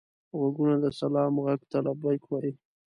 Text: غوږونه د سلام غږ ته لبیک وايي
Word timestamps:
غوږونه 0.37 0.75
د 0.83 0.85
سلام 0.99 1.33
غږ 1.45 1.61
ته 1.71 1.77
لبیک 1.85 2.21
وايي 2.27 2.51